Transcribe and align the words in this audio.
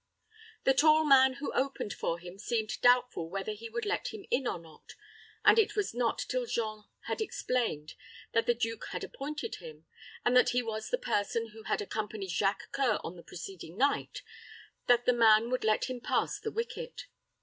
The 0.63 0.73
tall 0.73 1.05
man 1.05 1.33
who 1.33 1.53
opened 1.53 1.93
for 1.93 2.17
him 2.17 2.39
seemed 2.39 2.81
doubtful 2.81 3.29
whether 3.29 3.51
he 3.51 3.69
would 3.69 3.85
let 3.85 4.07
him 4.07 4.25
in 4.31 4.47
or 4.47 4.57
not; 4.57 4.95
and 5.45 5.59
it 5.59 5.75
was 5.75 5.93
not 5.93 6.17
till 6.27 6.47
Jean 6.47 6.85
had 7.01 7.21
explained 7.21 7.93
that 8.31 8.47
the 8.47 8.55
duke 8.55 8.87
had 8.93 9.03
appointed 9.03 9.57
him, 9.57 9.85
and 10.25 10.35
that 10.35 10.49
he 10.49 10.63
was 10.63 10.89
the 10.89 10.97
person 10.97 11.49
who 11.49 11.61
had 11.65 11.83
accompanied 11.83 12.31
Jacques 12.31 12.75
C[oe]ur 12.75 12.99
on 13.03 13.15
the 13.15 13.21
preceding 13.21 13.77
night, 13.77 14.23
that 14.87 15.05
the 15.05 15.13
man 15.13 15.51
would 15.51 15.63
let 15.63 15.85
him 15.85 16.01
pass 16.01 16.39
the 16.39 16.49
wicket. 16.49 17.05